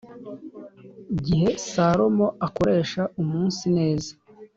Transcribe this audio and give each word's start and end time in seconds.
gihe 1.25 1.49
Salomo 1.71 2.27
akoresha 2.47 3.01
umunsi 3.21 3.65
neza 3.77 4.11